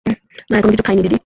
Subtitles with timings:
[0.49, 1.17] না, এখনো কিছু খাইনি দিদি।